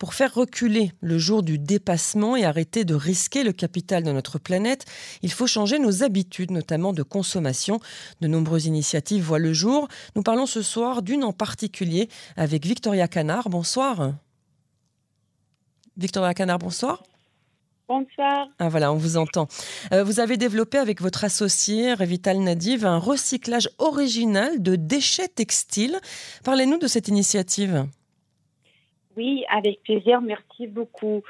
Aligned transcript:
Pour 0.00 0.14
faire 0.14 0.32
reculer 0.32 0.92
le 1.02 1.18
jour 1.18 1.42
du 1.42 1.58
dépassement 1.58 2.34
et 2.34 2.46
arrêter 2.46 2.86
de 2.86 2.94
risquer 2.94 3.44
le 3.44 3.52
capital 3.52 4.02
de 4.02 4.10
notre 4.10 4.38
planète, 4.38 4.86
il 5.20 5.30
faut 5.30 5.46
changer 5.46 5.78
nos 5.78 6.02
habitudes, 6.02 6.52
notamment 6.52 6.94
de 6.94 7.02
consommation. 7.02 7.80
De 8.22 8.26
nombreuses 8.26 8.64
initiatives 8.64 9.22
voient 9.22 9.38
le 9.38 9.52
jour. 9.52 9.88
Nous 10.16 10.22
parlons 10.22 10.46
ce 10.46 10.62
soir 10.62 11.02
d'une 11.02 11.22
en 11.22 11.34
particulier 11.34 12.08
avec 12.38 12.64
Victoria 12.64 13.08
Canard. 13.08 13.50
Bonsoir. 13.50 14.14
Victoria 15.98 16.32
Canard, 16.32 16.60
bonsoir. 16.60 17.02
Bonsoir. 17.86 18.46
Ah 18.58 18.70
voilà, 18.70 18.94
on 18.94 18.96
vous 18.96 19.18
entend. 19.18 19.48
Euh, 19.92 20.02
vous 20.02 20.18
avez 20.18 20.38
développé 20.38 20.78
avec 20.78 21.02
votre 21.02 21.24
associé 21.24 21.92
Revital 21.92 22.38
Nadiv 22.38 22.86
un 22.86 22.96
recyclage 22.96 23.68
original 23.76 24.62
de 24.62 24.76
déchets 24.76 25.28
textiles. 25.28 26.00
Parlez-nous 26.42 26.78
de 26.78 26.86
cette 26.86 27.08
initiative. 27.08 27.86
Oui, 29.16 29.44
avec 29.50 29.82
plaisir. 29.82 30.20
Merci 30.20 30.66
beaucoup. 30.66 31.22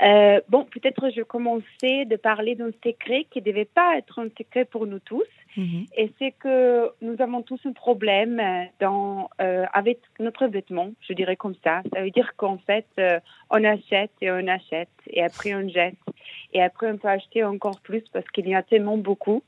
Euh, 0.00 0.40
bon, 0.48 0.64
peut-être 0.64 1.10
je 1.14 1.22
commencer 1.22 2.04
de 2.04 2.16
parler 2.16 2.54
d'un 2.54 2.70
secret 2.84 3.26
qui 3.30 3.40
ne 3.40 3.44
devait 3.44 3.64
pas 3.64 3.96
être 3.98 4.20
un 4.20 4.28
secret 4.36 4.64
pour 4.64 4.86
nous 4.86 5.00
tous. 5.00 5.24
Mhm. 5.56 5.86
Et 5.96 6.12
c'est 6.18 6.32
que 6.32 6.90
nous 7.02 7.20
avons 7.20 7.42
tous 7.42 7.58
un 7.64 7.72
problème 7.72 8.40
dans, 8.80 9.28
euh, 9.40 9.64
avec 9.72 9.98
notre 10.20 10.46
vêtement, 10.46 10.92
je 11.00 11.14
dirais 11.14 11.36
comme 11.36 11.56
ça. 11.64 11.82
Ça 11.92 12.02
veut 12.02 12.10
dire 12.10 12.34
qu'en 12.36 12.58
fait, 12.58 12.86
euh, 13.00 13.18
on 13.50 13.64
achète 13.64 14.12
et 14.20 14.30
on 14.30 14.46
achète 14.46 14.88
et 15.08 15.22
après 15.22 15.54
on 15.54 15.68
jette. 15.68 15.96
Et 16.52 16.62
après, 16.62 16.90
on 16.90 16.96
peut 16.96 17.08
acheter 17.08 17.42
encore 17.42 17.80
plus 17.80 18.04
parce 18.12 18.26
qu'il 18.28 18.48
y 18.48 18.54
a 18.54 18.62
tellement 18.62 18.96
beaucoup 18.96 19.42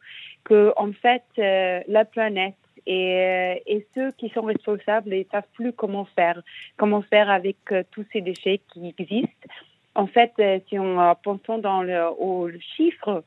que, 0.45 0.73
en 0.77 0.93
fait, 0.93 1.23
la 1.37 2.05
planète 2.05 2.55
et, 2.87 3.63
et, 3.67 3.87
ceux 3.95 4.11
qui 4.13 4.29
sont 4.31 4.43
responsables 4.43 5.11
ne 5.11 5.23
savent 5.31 5.43
plus 5.55 5.73
comment 5.73 6.07
faire, 6.17 6.43
comment 6.77 7.03
faire 7.03 7.31
avec 7.31 7.57
tous 7.91 8.05
ces 8.13 8.21
déchets 8.21 8.61
qui 8.73 8.89
existent. 8.89 9.49
En 9.95 10.07
fait, 10.07 10.33
euh, 10.39 10.59
si 10.69 10.79
on 10.79 11.01
euh, 11.01 11.13
pensons 11.23 11.59
dans 11.59 11.83
le, 11.83 12.07
au 12.19 12.49
chiffre, 12.77 13.25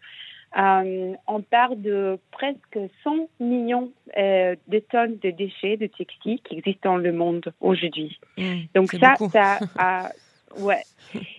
euh, 0.57 1.13
on 1.27 1.41
parle 1.41 1.81
de 1.81 2.19
presque 2.31 2.79
100 3.03 3.27
millions 3.39 3.91
de 4.15 4.79
tonnes 4.91 5.17
de 5.21 5.31
déchets 5.31 5.77
de 5.77 5.87
textiles 5.87 6.39
qui 6.43 6.57
existent 6.57 6.91
dans 6.91 6.97
le 6.97 7.11
monde 7.11 7.51
aujourd'hui. 7.59 8.19
Mmh, 8.37 8.53
donc 8.75 8.91
ça, 8.91 9.15
ça 9.31 9.59
a, 9.77 10.09
ouais. 10.57 10.83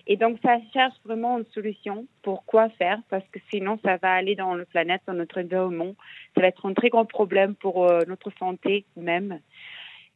Et 0.07 0.17
donc 0.17 0.37
ça 0.43 0.57
cherche 0.73 0.95
vraiment 1.03 1.37
une 1.37 1.45
solution 1.53 2.07
pour 2.21 2.45
quoi 2.45 2.69
faire? 2.69 2.99
Parce 3.09 3.27
que 3.31 3.39
sinon 3.49 3.79
ça 3.83 3.97
va 3.97 4.13
aller 4.13 4.35
dans 4.35 4.55
la 4.55 4.65
planète, 4.65 5.01
dans 5.07 5.13
notre 5.13 5.41
environnement. 5.41 5.95
Ça 6.35 6.41
va 6.41 6.47
être 6.47 6.65
un 6.65 6.73
très 6.73 6.89
grand 6.89 7.05
problème 7.05 7.55
pour 7.55 7.85
notre 8.07 8.31
santé 8.39 8.85
même. 8.95 9.39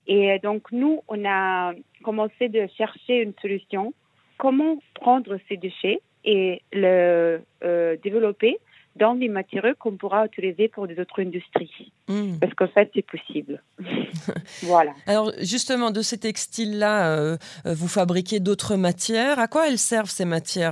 Et 0.07 0.39
donc 0.39 0.71
nous, 0.71 1.03
on 1.07 1.23
a 1.25 1.73
commencé 2.03 2.49
de 2.49 2.67
chercher 2.77 3.21
une 3.21 3.33
solution 3.41 3.93
comment 4.39 4.79
prendre 4.95 5.37
ces 5.47 5.57
déchets 5.57 6.01
et 6.23 6.63
le 6.73 7.41
euh, 7.63 7.97
développer 8.01 8.57
dans 8.95 9.15
des 9.15 9.27
matériaux 9.27 9.73
qu'on 9.77 9.95
pourra 9.95 10.25
utiliser 10.25 10.67
pour 10.67 10.87
des 10.87 10.99
autres 10.99 11.21
industries. 11.21 11.91
Hmm. 12.07 12.37
Parce 12.39 12.53
qu'en 12.53 12.67
fait, 12.67 12.89
c'est 12.93 13.05
possible. 13.05 13.61
voilà. 14.63 14.93
Alors, 15.05 15.31
justement, 15.39 15.91
de 15.91 16.01
ces 16.01 16.17
textiles-là, 16.17 17.17
euh, 17.17 17.37
euh, 17.65 17.73
vous 17.73 17.87
fabriquez 17.87 18.39
d'autres 18.39 18.75
matières. 18.75 19.39
À 19.39 19.47
quoi 19.47 19.67
elles 19.67 19.77
servent, 19.77 20.09
ces 20.09 20.25
matières 20.25 20.71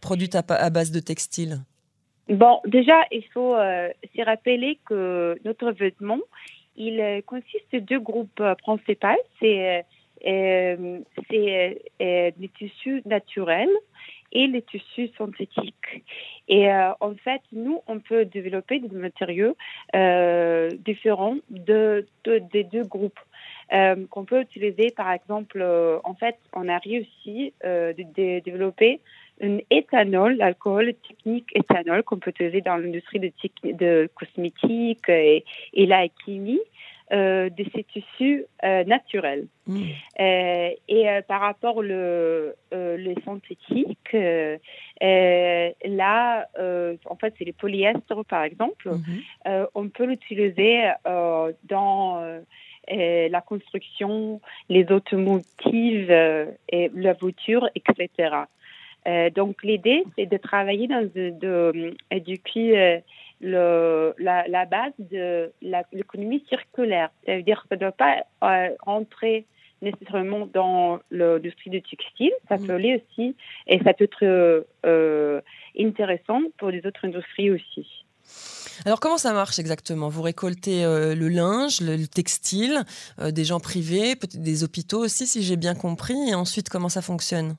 produites 0.00 0.34
à, 0.34 0.70
base 0.70 0.90
de 0.90 1.00
textiles 1.00 1.58
Bon, 2.28 2.60
déjà, 2.64 3.02
il 3.10 3.24
faut 3.34 3.56
se 3.56 4.24
rappeler 4.24 4.78
que 4.86 5.36
notre 5.44 5.72
vêtement, 5.72 6.20
il 6.76 7.22
consiste 7.26 7.72
de 7.72 7.78
deux 7.80 7.98
groupes 7.98 8.42
principaux. 8.62 9.08
C'est 9.40 9.84
euh, 10.26 10.98
euh, 11.32 12.30
des 12.36 12.50
tissus 12.58 13.02
naturels 13.06 13.70
et 14.32 14.46
les 14.46 14.62
tissus 14.62 15.10
synthétiques. 15.16 16.04
Et 16.48 16.70
euh, 16.70 16.92
en 17.00 17.14
fait, 17.14 17.40
nous, 17.52 17.80
on 17.86 18.00
peut 18.00 18.24
développer 18.24 18.80
des 18.80 18.94
matériaux 18.96 19.56
différents 20.84 21.36
de, 21.50 22.06
des 22.24 22.64
deux 22.64 22.84
groupes. 22.84 23.20
qu'on 24.10 24.24
peut 24.24 24.42
utiliser, 24.42 24.90
par 24.90 25.12
exemple, 25.12 25.64
en 26.04 26.14
fait, 26.14 26.36
on 26.54 26.68
a 26.68 26.78
réussi 26.78 27.52
de, 27.64 28.40
développer 28.40 29.00
un 29.42 29.58
éthanol, 29.70 30.36
l'alcool 30.36 30.92
technique 31.08 31.46
éthanol 31.54 32.02
qu'on 32.02 32.18
peut 32.18 32.30
utiliser 32.30 32.60
dans 32.60 32.76
l'industrie 32.76 33.20
de, 33.20 33.32
de 33.64 34.10
cosmétiques 34.14 35.08
et 35.08 35.44
la 35.74 36.06
chimie. 36.24 36.60
Euh, 37.12 37.50
de 37.50 37.64
ces 37.74 37.82
tissus 37.82 38.44
euh, 38.62 38.84
naturels. 38.84 39.48
Mm. 39.66 39.80
Euh, 40.20 40.70
et 40.86 41.06
par 41.26 41.40
rapport 41.40 41.82
le, 41.82 42.54
les 42.70 43.16
synthétiques, 43.24 44.12
là, 44.12 46.46
en 47.04 47.16
fait, 47.16 47.34
c'est 47.36 47.44
les 47.44 47.52
polyestres, 47.52 48.24
par 48.28 48.44
exemple. 48.44 48.88
Mm-hmm. 48.88 49.66
on 49.74 49.88
peut 49.88 50.04
l'utiliser 50.04 50.88
dans 51.04 52.22
la 52.88 53.40
construction, 53.40 54.40
les 54.68 54.92
automotives, 54.92 56.12
et 56.68 56.92
la 56.94 57.12
voiture, 57.14 57.68
etc. 57.74 58.36
donc 59.34 59.64
l'idée, 59.64 60.04
c'est 60.16 60.26
de 60.26 60.36
travailler 60.36 60.86
dans 60.86 61.10
de, 61.12 61.96
depuis 62.12 62.72
le, 63.40 64.14
la, 64.18 64.46
la, 64.48 64.66
base 64.66 64.92
de 64.98 65.52
l'économie 65.92 66.44
circulaire. 66.48 67.10
Ça 67.26 67.36
veut 67.36 67.42
dire 67.42 67.62
que 67.62 67.68
ça 67.70 67.76
ne 67.76 67.80
doit 67.80 67.92
pas 67.92 68.24
euh, 68.44 68.74
rentrer 68.80 69.46
nécessairement 69.82 70.46
dans 70.46 71.00
l'industrie 71.10 71.70
du 71.70 71.82
textile. 71.82 72.32
Ça 72.48 72.56
mm. 72.56 72.66
peut 72.66 72.74
aller 72.74 73.02
aussi, 73.02 73.34
et 73.66 73.78
ça 73.82 73.94
peut 73.94 74.04
être 74.04 74.64
euh, 74.84 75.40
intéressant 75.78 76.40
pour 76.58 76.70
les 76.70 76.84
autres 76.86 77.04
industries 77.04 77.50
aussi. 77.50 78.04
Alors 78.84 79.00
comment 79.00 79.18
ça 79.18 79.32
marche 79.32 79.58
exactement? 79.58 80.08
Vous 80.08 80.22
récoltez 80.22 80.84
euh, 80.84 81.14
le 81.14 81.28
linge, 81.28 81.80
le, 81.80 82.06
textile, 82.06 82.84
des 83.18 83.44
gens 83.44 83.58
privés, 83.58 84.16
peut-être 84.16 84.40
des 84.40 84.64
hôpitaux 84.64 85.02
aussi, 85.02 85.26
si 85.26 85.42
j'ai 85.42 85.56
bien 85.56 85.74
compris. 85.74 86.28
Et 86.28 86.34
ensuite, 86.34 86.68
comment 86.68 86.88
ça 86.88 87.02
fonctionne? 87.02 87.56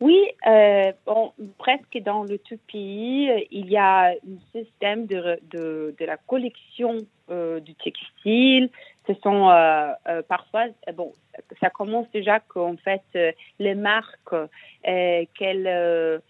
Oui, 0.00 0.28
euh, 0.46 0.92
bon, 1.06 1.32
presque 1.56 1.98
dans 2.04 2.22
le 2.24 2.38
tout 2.38 2.58
pays, 2.70 3.46
il 3.50 3.70
y 3.70 3.78
a 3.78 4.08
un 4.08 4.14
système 4.54 5.06
de, 5.06 5.40
de, 5.50 5.94
de 5.98 6.04
la 6.04 6.18
collection 6.18 6.98
euh, 7.30 7.60
du 7.60 7.74
textile. 7.76 8.68
Ce 9.06 9.14
sont 9.22 9.48
euh, 9.48 9.88
euh 10.08 10.22
parfois, 10.22 10.66
bon, 10.94 11.12
ça 11.60 11.70
commence 11.70 12.10
déjà 12.12 12.40
qu'en 12.40 12.76
fait, 12.76 13.02
euh, 13.14 13.32
les 13.58 13.74
marques 13.74 14.34
qu'elles 14.82 16.20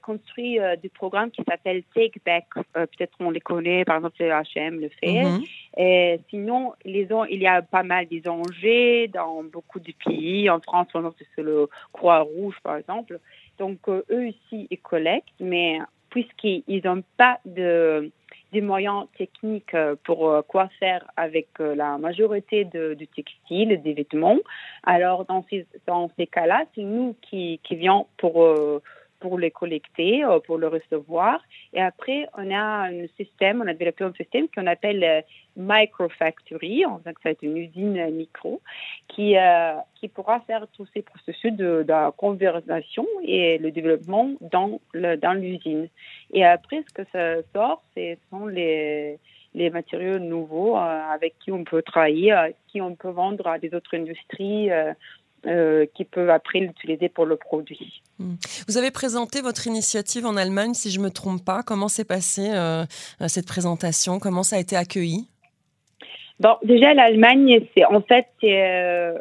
construit 0.00 0.60
euh, 0.60 0.76
des 0.76 0.88
programmes 0.88 1.30
qui 1.30 1.42
s'appellent 1.48 1.82
Take 1.94 2.20
Back. 2.24 2.46
Euh, 2.56 2.86
peut-être 2.86 3.12
on 3.18 3.30
les 3.30 3.40
connaît, 3.40 3.84
par 3.84 3.96
exemple, 3.96 4.16
le 4.20 4.30
H&M 4.30 4.80
le 4.80 4.88
fait. 5.00 5.24
Mhm. 5.24 5.42
Et 5.76 6.20
sinon, 6.30 6.72
les 6.84 7.08
il 7.30 7.42
y 7.42 7.46
a 7.46 7.62
pas 7.62 7.82
mal 7.82 8.06
des 8.06 8.22
ONG 8.28 9.10
dans 9.12 9.42
beaucoup 9.44 9.80
de 9.80 9.92
pays. 10.04 10.48
En 10.48 10.60
France, 10.60 10.88
c'est 11.34 11.42
le 11.42 11.68
Croix-Rouge, 11.92 12.56
par 12.62 12.76
exemple. 12.76 13.18
Donc, 13.58 13.78
euh, 13.88 14.04
eux 14.10 14.28
aussi, 14.28 14.68
ils 14.70 14.78
collectent, 14.78 15.28
mais 15.40 15.78
puisqu'ils 16.10 16.82
n'ont 16.84 17.02
pas 17.16 17.38
de 17.44 18.10
des 18.52 18.60
moyens 18.60 19.06
techniques 19.18 19.76
pour 20.04 20.44
quoi 20.46 20.68
faire 20.78 21.04
avec 21.16 21.48
la 21.58 21.98
majorité 21.98 22.64
de, 22.64 22.94
du 22.94 23.08
textile, 23.08 23.82
des 23.82 23.94
vêtements. 23.94 24.38
Alors, 24.84 25.24
dans 25.24 25.44
ces, 25.50 25.66
dans 25.88 26.08
ces 26.16 26.28
cas-là, 26.28 26.64
c'est 26.72 26.84
nous 26.84 27.16
qui, 27.20 27.58
qui 27.64 27.76
pour 28.16 28.46
pour 29.24 29.38
les 29.38 29.50
collecter, 29.50 30.22
euh, 30.22 30.38
pour 30.38 30.58
le 30.58 30.68
recevoir. 30.68 31.40
Et 31.72 31.80
après, 31.80 32.28
on 32.36 32.50
a 32.50 32.88
un 32.90 33.06
système, 33.16 33.62
on 33.64 33.66
a 33.66 33.72
développé 33.72 34.04
un 34.04 34.12
système 34.12 34.48
qu'on 34.54 34.66
appelle 34.66 35.02
euh, 35.02 35.22
Microfactory, 35.56 36.84
donc 37.06 37.16
être 37.24 37.42
une 37.42 37.56
usine 37.56 38.10
micro, 38.10 38.60
qui, 39.08 39.38
euh, 39.38 39.76
qui 39.94 40.08
pourra 40.08 40.40
faire 40.40 40.66
tous 40.74 40.86
ces 40.92 41.00
processus 41.00 41.52
de, 41.52 41.84
de 41.88 42.10
conversation 42.18 43.06
et 43.22 43.56
le 43.56 43.70
développement 43.70 44.28
dans 44.42 44.78
le, 44.92 45.16
dans 45.16 45.32
l'usine. 45.32 45.88
Et 46.34 46.44
après, 46.44 46.84
ce 46.86 46.92
que 46.92 47.08
ça 47.10 47.42
sort, 47.54 47.82
ce 47.96 48.16
sont 48.30 48.46
les 48.46 49.18
les 49.56 49.70
matériaux 49.70 50.18
nouveaux 50.18 50.74
avec 50.76 51.38
qui 51.38 51.52
on 51.52 51.62
peut 51.62 51.80
travailler, 51.80 52.34
qui 52.66 52.80
on 52.80 52.96
peut 52.96 53.10
vendre 53.10 53.46
à 53.46 53.60
des 53.60 53.72
autres 53.72 53.96
industries, 53.96 54.68
euh, 55.46 55.84
qui 55.94 56.04
peuvent 56.04 56.30
après 56.30 56.60
l'utiliser 56.60 57.10
pour 57.10 57.26
le 57.26 57.36
produit. 57.36 58.02
Hmm. 58.18 58.36
Vous 58.66 58.78
avez 58.78 58.90
présenté 58.90 59.42
votre 59.42 59.66
initiative 59.66 60.24
en 60.24 60.36
Allemagne, 60.36 60.72
si 60.72 60.90
je 60.90 60.98
ne 60.98 61.04
me 61.04 61.10
trompe 61.10 61.44
pas. 61.44 61.62
Comment 61.62 61.88
s'est 61.88 62.06
passée 62.06 62.50
euh, 62.54 62.84
cette 63.28 63.46
présentation? 63.46 64.18
Comment 64.18 64.42
ça 64.42 64.56
a 64.56 64.58
été 64.58 64.74
accueilli? 64.74 65.28
Bon, 66.40 66.56
déjà 66.62 66.94
l'Allemagne, 66.94 67.60
c'est 67.76 67.84
en 67.84 68.00
fait 68.00 68.28
euh, 68.42 69.18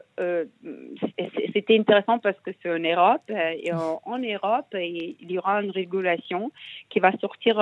c'était 1.54 1.78
intéressant 1.78 2.20
parce 2.20 2.40
que 2.40 2.52
c'est 2.62 2.69
en 2.69 2.80
Europe 2.80 3.30
et 3.30 3.74
en, 3.74 4.18
Europe 4.18 4.74
il 4.74 5.30
y 5.30 5.38
aura 5.38 5.62
une 5.62 5.72
régulation 5.72 6.52
qui 6.90 7.00
va 7.00 7.12
sortir 7.19 7.60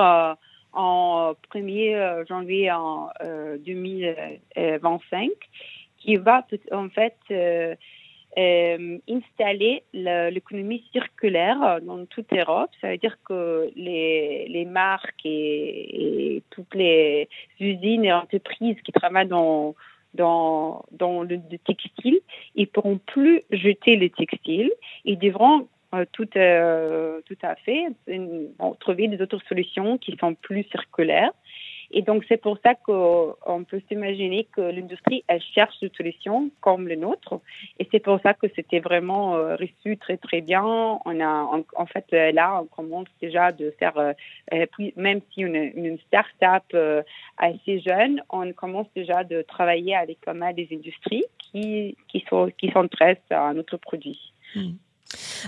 en 0.72 1.34
1er 1.52 2.26
janvier 2.28 2.70
en 2.70 3.10
2025 3.66 5.30
qui 5.98 6.16
va 6.16 6.46
en 6.70 6.88
fait 6.88 7.16
euh, 8.38 8.98
installer 9.10 9.84
l'économie 9.92 10.84
circulaire 10.92 11.80
dans 11.82 12.06
toute 12.06 12.32
l'Europe. 12.32 12.70
Ça 12.80 12.90
veut 12.90 12.98
dire 12.98 13.18
que 13.24 13.70
les, 13.76 14.46
les 14.48 14.64
marques 14.64 15.24
et, 15.24 16.42
toutes 16.50 16.74
les 16.74 17.28
usines 17.60 18.04
et 18.04 18.12
entreprises 18.12 18.76
qui 18.84 18.92
travaillent 18.92 19.28
dans, 19.28 19.74
dans, 20.14 20.84
dans 20.92 21.22
le, 21.22 21.40
textile, 21.66 22.20
ils 22.54 22.68
pourront 22.68 22.98
plus 22.98 23.42
jeter 23.50 23.96
le 23.96 24.08
textile. 24.08 24.72
Ils 25.04 25.18
devront 25.18 25.68
euh, 25.94 26.06
tout, 26.12 26.28
euh, 26.36 27.20
tout 27.26 27.38
à 27.42 27.54
fait 27.56 27.88
trouver 28.80 29.08
des 29.08 29.20
autres 29.20 29.40
solutions 29.46 29.98
qui 29.98 30.16
sont 30.18 30.34
plus 30.34 30.64
circulaires. 30.64 31.32
Et 31.92 32.02
donc, 32.02 32.24
c'est 32.28 32.38
pour 32.38 32.58
ça 32.64 32.74
qu'on 32.74 33.64
peut 33.68 33.82
s'imaginer 33.88 34.44
que 34.44 34.60
l'industrie, 34.60 35.24
elle 35.28 35.42
cherche 35.54 35.78
des 35.80 35.92
solutions 35.96 36.50
comme 36.60 36.88
le 36.88 36.96
nôtre. 36.96 37.40
Et 37.78 37.88
c'est 37.92 38.00
pour 38.00 38.18
ça 38.22 38.32
que 38.34 38.46
c'était 38.56 38.80
vraiment 38.80 39.36
euh, 39.36 39.56
reçu 39.56 39.98
très, 39.98 40.16
très 40.16 40.40
bien. 40.40 40.64
On 40.64 41.20
a, 41.20 41.64
en, 41.76 41.86
fait, 41.86 42.06
euh, 42.12 42.32
là, 42.32 42.62
on 42.62 42.66
commence 42.66 43.08
déjà 43.20 43.52
de 43.52 43.74
faire, 43.78 43.96
euh, 43.98 44.66
même 44.96 45.20
si 45.32 45.42
une, 45.42 45.56
une 45.56 45.98
start-up 46.06 47.04
assez 47.36 47.80
jeune, 47.80 48.22
on 48.30 48.52
commence 48.52 48.86
déjà 48.96 49.22
de 49.24 49.42
travailler 49.42 49.94
avec 49.94 50.20
pas 50.20 50.34
mal 50.34 50.54
des 50.54 50.68
industries 50.72 51.24
qui, 51.38 51.96
qui, 52.08 52.24
sont, 52.28 52.50
qui 52.56 52.70
s'intéressent 52.70 53.30
à 53.30 53.52
notre 53.52 53.76
produit. 53.76 54.32
Mmh. 54.54 54.72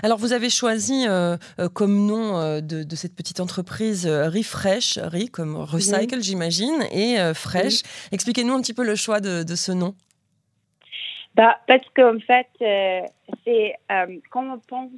Alors 0.03 0.17
vous 0.17 0.33
avez 0.33 0.49
choisi 0.49 1.05
euh, 1.07 1.37
euh, 1.59 1.69
comme 1.69 2.05
nom 2.05 2.37
euh, 2.37 2.61
de, 2.61 2.95
cette 2.95 3.15
petite 3.15 3.39
entreprise 3.39 4.07
Refresh, 4.07 4.97
Re 4.97 5.31
comme 5.31 5.55
recycle 5.55 6.21
j'imagine, 6.21 6.83
et 6.91 7.17
Fresh. 7.33 7.81
Expliquez-nous 8.11 8.53
un 8.53 8.61
petit 8.61 8.73
peu 8.73 8.85
le 8.85 8.95
choix 8.95 9.19
de, 9.19 9.43
ce 9.55 9.71
nom. 9.71 9.95
Bah, 11.35 11.59
parce 11.67 11.85
qu'en 11.95 12.17
fait, 12.19 12.47
c'est 13.43 13.75
quand 14.29 14.45
on 14.45 14.59
pense 14.59 14.91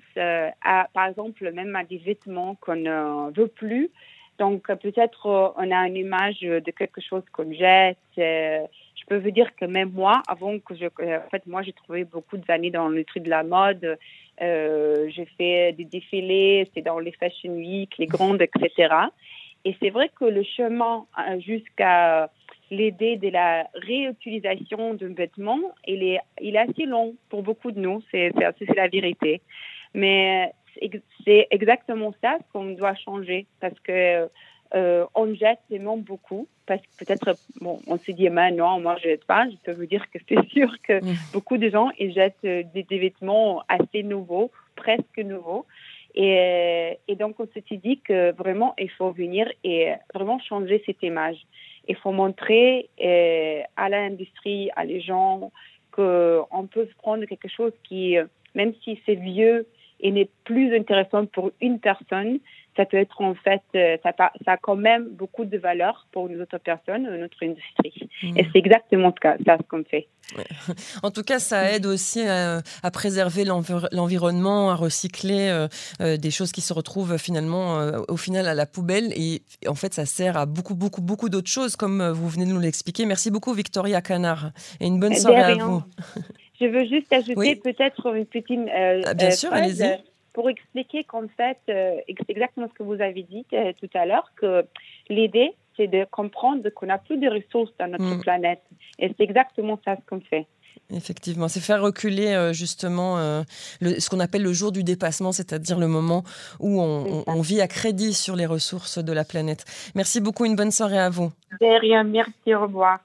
à, 0.63 0.87
par 0.93 1.07
exemple, 1.07 1.51
même 1.51 1.75
à 1.75 1.83
des 1.83 1.97
vêtements 1.97 2.55
qu'on 2.55 2.75
ne 2.75 3.31
veut 3.35 3.47
plus, 3.47 3.89
donc 4.37 4.67
peut-être 4.67 5.53
on 5.57 5.71
a 5.71 5.87
une 5.87 5.97
image 5.97 6.39
de 6.41 6.71
quelque 6.71 7.01
chose 7.01 7.23
qu'on 7.33 7.51
jette. 7.51 7.97
je 8.15 9.05
peux 9.07 9.17
vous 9.17 9.31
dire 9.31 9.55
que 9.55 9.65
même 9.65 9.91
moi, 9.91 10.21
avant 10.27 10.59
que 10.59 10.75
je, 10.75 10.85
en 10.85 11.29
fait, 11.31 11.45
moi 11.47 11.63
j'ai 11.63 11.73
trouvé 11.73 12.03
beaucoup 12.03 12.37
d'années 12.37 12.71
dans 12.71 12.87
l'industrie 12.87 13.21
de 13.21 13.29
la 13.29 13.43
mode 13.43 13.97
euh, 14.41 15.09
j'ai 15.09 15.25
fait 15.37 15.73
des 15.73 15.85
défilés, 15.85 16.69
c'est 16.73 16.81
dans 16.81 16.99
les 16.99 17.11
Fashion 17.11 17.53
Week, 17.53 17.97
les 17.97 18.05
grandes, 18.05 18.41
etc. 18.41 18.93
Et 19.65 19.75
c'est 19.81 19.89
vrai 19.89 20.09
que 20.19 20.25
le 20.25 20.43
chemin 20.43 21.05
euh, 21.17 21.39
jusqu'à 21.39 22.29
l'idée 22.69 23.17
de 23.17 23.29
la 23.29 23.67
réutilisation 23.73 24.93
d'un 24.93 25.13
vêtement, 25.13 25.59
il 25.85 26.03
est, 26.03 26.19
il 26.41 26.55
est 26.55 26.59
assez 26.59 26.85
long 26.85 27.15
pour 27.29 27.43
beaucoup 27.43 27.71
de 27.71 27.79
nous, 27.79 28.01
c'est 28.11 28.31
la 28.75 28.87
vérité. 28.87 29.41
Mais 29.93 30.51
c'est 31.25 31.47
exactement 31.49 32.13
ça 32.21 32.37
qu'on 32.51 32.71
doit 32.71 32.95
changer 32.95 33.47
parce 33.59 33.79
que 33.79 34.29
euh, 34.75 35.05
on 35.15 35.33
jette 35.33 35.59
tellement 35.69 35.97
beaucoup 35.97 36.47
parce 36.65 36.81
que 36.81 37.05
peut-être, 37.05 37.35
bon, 37.61 37.79
on 37.87 37.97
se 37.97 38.11
dit, 38.11 38.29
mais 38.29 38.51
non, 38.51 38.79
moi 38.79 38.97
je 38.97 39.09
jette 39.09 39.25
pas. 39.25 39.47
Je 39.49 39.55
peux 39.63 39.71
vous 39.71 39.85
dire 39.85 40.09
que 40.11 40.19
c'est 40.29 40.47
sûr 40.49 40.71
que 40.81 41.03
mm. 41.03 41.15
beaucoup 41.33 41.57
de 41.57 41.69
gens 41.69 41.89
ils 41.99 42.13
jettent 42.13 42.35
euh, 42.45 42.63
des, 42.73 42.99
vêtements 42.99 43.63
assez 43.67 44.03
nouveaux, 44.03 44.51
presque 44.75 45.17
nouveaux. 45.17 45.65
Et, 46.15 46.97
et, 47.07 47.15
donc, 47.15 47.39
on 47.39 47.45
se 47.45 47.75
dit 47.75 47.99
que 47.99 48.31
vraiment, 48.31 48.73
il 48.79 48.89
faut 48.89 49.11
venir 49.11 49.47
et 49.63 49.91
vraiment 50.15 50.39
changer 50.39 50.81
cette 50.85 51.03
image. 51.03 51.37
Il 51.87 51.95
faut 51.95 52.11
montrer 52.11 52.89
euh, 53.03 53.61
à 53.75 53.87
l'industrie, 53.87 54.71
à 54.75 54.83
les 54.83 54.99
gens, 54.99 55.51
qu'on 55.91 56.67
peut 56.71 56.87
prendre 56.97 57.25
quelque 57.25 57.47
chose 57.47 57.71
qui, 57.83 58.17
même 58.55 58.73
si 58.83 58.99
c'est 59.05 59.15
vieux 59.15 59.67
et 59.99 60.11
n'est 60.11 60.29
plus 60.43 60.75
intéressant 60.75 61.25
pour 61.25 61.51
une 61.61 61.79
personne, 61.79 62.39
ça 62.77 62.85
peut 62.85 62.97
être 62.97 63.19
en 63.21 63.33
fait, 63.33 63.61
euh, 63.75 63.97
ça, 64.03 64.13
ça 64.17 64.51
a 64.51 64.57
quand 64.57 64.75
même 64.75 65.09
beaucoup 65.09 65.43
de 65.43 65.57
valeur 65.57 66.07
pour 66.11 66.27
une 66.27 66.41
autre 66.41 66.57
personne, 66.59 67.03
notre 67.17 67.43
industrie. 67.43 68.09
Et 68.23 68.43
mmh. 68.43 68.49
c'est 68.53 68.59
exactement 68.59 69.13
ça, 69.21 69.35
ce 69.57 69.67
qu'on 69.67 69.83
fait. 69.83 70.07
En 71.03 71.11
tout 71.11 71.23
cas, 71.23 71.39
ça 71.39 71.71
aide 71.71 71.85
aussi 71.85 72.21
à, 72.21 72.61
préserver 72.91 73.43
l'environnement, 73.45 74.71
à 74.71 74.75
recycler 74.75 75.49
euh, 75.49 75.67
euh, 76.01 76.17
des 76.17 76.31
choses 76.31 76.51
qui 76.51 76.61
se 76.61 76.73
retrouvent 76.73 77.17
finalement 77.17 77.79
au 78.07 78.17
final 78.17 78.47
à 78.47 78.53
la 78.53 78.65
poubelle. 78.65 79.11
Et, 79.15 79.41
en 79.67 79.75
fait, 79.75 79.93
ça 79.93 80.05
sert 80.05 80.37
à 80.37 80.45
beaucoup, 80.45 80.75
beaucoup, 80.75 81.01
beaucoup 81.01 81.29
d'autres 81.29 81.49
choses, 81.49 81.75
comme 81.75 82.07
vous 82.09 82.27
venez 82.29 82.45
de 82.45 82.51
nous 82.51 82.59
l'expliquer. 82.59 83.05
Merci 83.05 83.31
beaucoup, 83.31 83.53
Victoria 83.53 84.01
Canard. 84.01 84.51
Et 84.79 84.87
une 84.87 84.99
bonne 84.99 85.15
soirée 85.15 85.53
à 85.53 85.55
vous. 85.55 85.83
Je 86.59 86.65
veux 86.65 86.85
juste 86.85 87.11
ajouter 87.13 87.55
peut-être 87.55 88.13
une 88.13 88.25
petite. 88.25 88.59
Ah, 89.05 89.13
bien 89.13 89.31
sûr, 89.31 89.53
allez-y 89.53 89.97
pour 90.37 90.51
expliquer 90.51 91.03
qu'en 91.03 91.27
fait, 91.35 91.57
euh, 91.67 91.95
exactement 92.07 92.67
ce 92.67 92.73
que 92.77 92.83
vous 92.83 93.01
avez 93.01 93.23
dit 93.23 93.43
euh, 93.53 93.73
tout 93.81 93.89
à 93.95 94.05
l'heure, 94.05 94.31
que 94.35 94.63
l'idée, 95.09 95.55
c'est 95.75 95.87
de 95.87 96.05
comprendre 96.11 96.69
qu'on 96.69 96.85
n'a 96.85 96.99
plus 96.99 97.17
de 97.17 97.27
ressources 97.27 97.71
dans 97.79 97.87
notre 97.87 98.17
mm. 98.17 98.21
planète. 98.21 98.61
Et 98.99 99.07
c'est 99.07 99.23
exactement 99.23 99.79
ça 99.83 99.95
ce 99.95 100.07
qu'on 100.07 100.21
fait. 100.21 100.45
Effectivement, 100.91 101.47
c'est 101.47 101.59
faire 101.59 101.81
reculer 101.81 102.27
euh, 102.27 102.53
justement 102.53 103.17
ce 103.81 104.09
qu'on 104.11 104.19
appelle 104.19 104.43
le 104.43 104.53
jour 104.53 104.71
du 104.71 104.83
dépassement, 104.83 105.31
c'est-à-dire 105.31 105.79
le 105.79 105.87
moment 105.87 106.23
où 106.59 106.81
on, 106.81 107.41
vit 107.41 107.59
à 107.59 107.67
crédit 107.67 108.13
sur 108.13 108.35
les 108.35 108.45
ressources 108.45 108.99
de 108.99 109.13
la 109.13 109.25
planète. 109.25 109.65
Merci 109.95 110.21
beaucoup, 110.21 110.45
une 110.45 110.55
bonne 110.55 110.69
soirée 110.69 110.99
à 110.99 111.09
vous. 111.09 111.31
De 111.59 111.79
rien, 111.81 112.03
merci, 112.03 112.53
au 112.53 112.61
revoir. 112.61 112.99